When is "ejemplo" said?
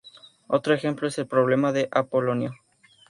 0.73-1.07